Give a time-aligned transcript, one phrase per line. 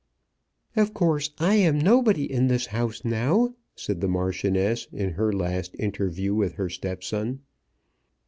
[0.75, 5.75] "Of course I am nobody in this house now," said the Marchioness in her last
[5.77, 7.41] interview with her stepson.